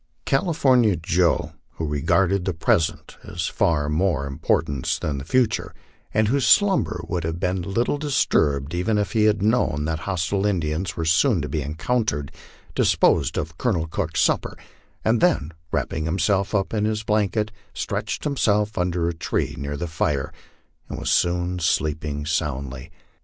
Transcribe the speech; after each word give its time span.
California 0.25 0.95
Joe, 0.95 1.51
who 1.75 1.85
regarded 1.85 2.43
the 2.45 2.55
present 2.55 3.17
as 3.23 3.33
of 3.47 3.55
far 3.55 3.87
more 3.87 4.25
importance 4.25 4.97
than 4.97 5.19
the 5.19 5.23
future, 5.23 5.75
and 6.11 6.27
whose 6.27 6.47
slumber 6.47 7.03
would 7.07 7.23
have 7.23 7.39
been 7.39 7.61
little 7.61 7.99
disturbed 7.99 8.73
even 8.73 8.97
had 8.97 9.09
he 9.11 9.31
known 9.31 9.85
that 9.85 9.99
hostile 9.99 10.43
Indians 10.43 10.97
were 10.97 11.05
soon 11.05 11.39
to 11.43 11.47
be 11.47 11.61
encountered, 11.61 12.31
disposed 12.73 13.37
of 13.37 13.59
Colonel 13.59 13.85
Cook's 13.85 14.21
supper, 14.21 14.57
and 15.05 15.21
then, 15.21 15.53
wrapping 15.71 16.05
himself 16.05 16.55
up 16.55 16.73
in 16.73 16.85
his 16.85 17.03
blanket, 17.03 17.51
stretched 17.75 18.23
himself 18.23 18.79
under 18.79 19.07
a 19.07 19.13
tree 19.13 19.53
near 19.55 19.77
the 19.77 19.85
fire, 19.87 20.33
and 20.89 20.97
was 20.97 21.11
soon 21.11 21.59
sleeping 21.59 22.25
soundly. 22.25 22.91